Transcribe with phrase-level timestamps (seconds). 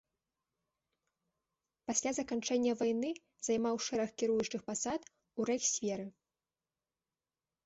[1.91, 3.11] Пасля заканчэння вайны
[3.49, 5.01] займаў шэраг кіруючых пасад
[5.39, 6.07] у рэйхсверы.